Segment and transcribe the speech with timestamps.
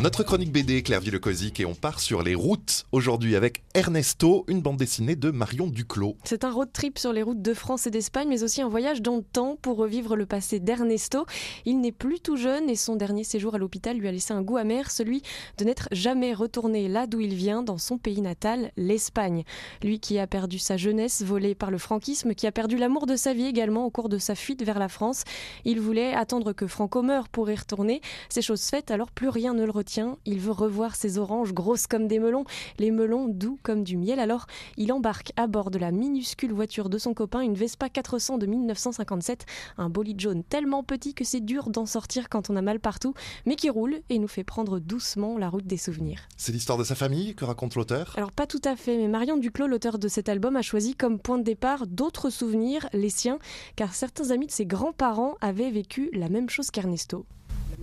[0.00, 4.60] Notre chronique BD, Claire Villecozic, et on part sur les routes aujourd'hui avec Ernesto, une
[4.60, 6.16] bande dessinée de Marion Duclos.
[6.24, 9.02] C'est un road trip sur les routes de France et d'Espagne, mais aussi un voyage
[9.02, 11.26] dans le temps pour revivre le passé d'Ernesto.
[11.64, 14.42] Il n'est plus tout jeune et son dernier séjour à l'hôpital lui a laissé un
[14.42, 15.22] goût amer, celui
[15.58, 19.44] de n'être jamais retourné là d'où il vient, dans son pays natal, l'Espagne.
[19.82, 23.14] Lui qui a perdu sa jeunesse volée par le franquisme, qui a perdu l'amour de
[23.14, 25.22] sa vie également au cours de sa fuite vers la France.
[25.64, 28.00] Il voulait attendre que Franco meure pour y retourner.
[28.28, 29.83] Ces choses faites, alors plus rien ne le retient
[30.24, 32.44] il veut revoir ses oranges grosses comme des melons,
[32.78, 34.20] les melons doux comme du miel.
[34.20, 38.38] Alors il embarque à bord de la minuscule voiture de son copain, une Vespa 400
[38.38, 39.46] de 1957,
[39.78, 43.14] un bolide jaune tellement petit que c'est dur d'en sortir quand on a mal partout,
[43.46, 46.22] mais qui roule et nous fait prendre doucement la route des souvenirs.
[46.36, 48.14] C'est l'histoire de sa famille que raconte l'auteur?
[48.16, 51.18] Alors pas tout à fait, mais Marion Duclos, l'auteur de cet album, a choisi comme
[51.18, 53.38] point de départ d'autres souvenirs, les siens,
[53.76, 57.26] car certains amis de ses grands-parents avaient vécu la même chose qu'Ernesto.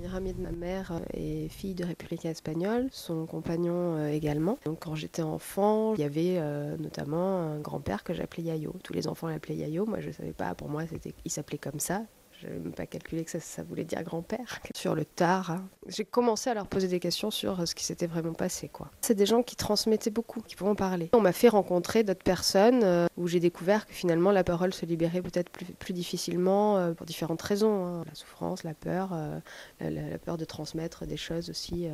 [0.00, 4.56] Meilleure amie de ma mère est fille de républicain espagnol, son compagnon euh, également.
[4.64, 8.74] Donc quand j'étais enfant, il y avait euh, notamment un grand-père que j'appelais Yayo.
[8.82, 11.58] Tous les enfants l'appelaient Yayo, moi je ne savais pas, pour moi c'était, il s'appelait
[11.58, 12.04] comme ça.
[12.40, 14.60] Je n'avais même pas calculé que ça, voulait dire grand-père.
[14.74, 15.68] Sur le tard, hein.
[15.88, 18.70] j'ai commencé à leur poser des questions sur euh, ce qui s'était vraiment passé.
[19.02, 21.10] C'est des gens qui transmettaient beaucoup, qui pouvaient en parler.
[21.12, 24.86] On m'a fait rencontrer d'autres personnes euh, où j'ai découvert que finalement la parole se
[24.86, 27.84] libérait peut-être plus, difficilement euh, pour différentes raisons.
[27.84, 28.04] Hein.
[28.06, 29.10] La souffrance, la peur,
[29.80, 31.88] la, peur de transmettre des choses aussi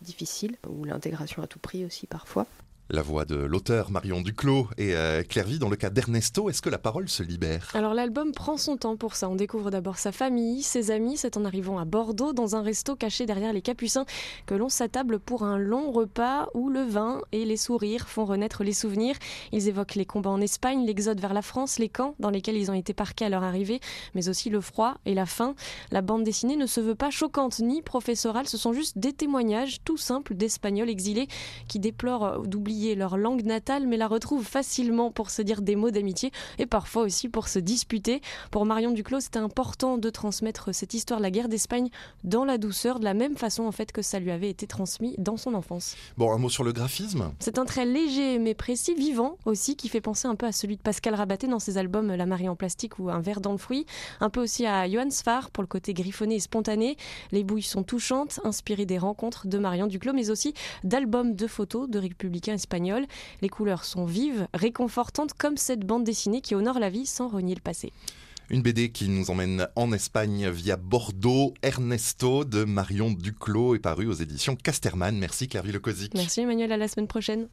[0.00, 2.46] difficiles, ou l'intégration à tout prix aussi parfois.
[2.92, 6.60] La voix de l'auteur Marion Duclos et euh, Claire Vie, dans le cas d'Ernesto, est-ce
[6.60, 7.70] que la parole se libère?
[7.72, 9.28] Alors l'album prend son temps pour ça.
[9.28, 11.16] On découvre d'abord sa famille, ses amis.
[11.16, 14.06] C'est en arrivant à Bordeaux, dans un resto caché derrière les Capucins,
[14.46, 18.64] que l'on s'attable pour un long repas où le vin et les sourires font renaître
[18.64, 19.14] les souvenirs.
[19.52, 22.72] Ils évoquent les combats en Espagne, l'exode vers la France, les camps dans lesquels ils
[22.72, 23.78] ont été parqués à leur arrivée,
[24.16, 25.54] mais aussi le froid et la faim.
[25.92, 29.78] La bande dessinée ne se veut pas choquante ni professorale, ce sont juste des témoignages
[29.84, 31.28] tout simples d'Espagnols exilés
[31.68, 35.90] qui déplorent d'oublier leur langue natale, mais la retrouvent facilement pour se dire des mots
[35.90, 38.20] d'amitié et parfois aussi pour se disputer.
[38.50, 41.90] Pour Marion Duclos, c'était important de transmettre cette histoire de la guerre d'Espagne
[42.24, 45.14] dans la douceur, de la même façon en fait que ça lui avait été transmis
[45.18, 45.96] dans son enfance.
[46.16, 47.32] Bon, un mot sur le graphisme.
[47.38, 50.76] C'est un trait léger mais précis, vivant aussi, qui fait penser un peu à celui
[50.76, 53.58] de Pascal Rabaté dans ses albums La Marie en plastique ou Un verre dans le
[53.58, 53.86] fruit,
[54.20, 56.96] un peu aussi à Johann Sfar pour le côté griffonné et spontané.
[57.32, 61.88] Les bouilles sont touchantes, inspirées des rencontres de Marion Duclos, mais aussi d'albums de photos
[61.88, 62.54] de républicains
[63.42, 67.54] les couleurs sont vives, réconfortantes comme cette bande dessinée qui honore la vie sans renier
[67.54, 67.92] le passé.
[68.50, 71.54] Une BD qui nous emmène en Espagne via Bordeaux.
[71.62, 75.16] Ernesto de Marion Duclos est paru aux éditions Casterman.
[75.16, 76.14] Merci Claire Villecozic.
[76.14, 77.48] Merci Emmanuel, à la semaine prochaine.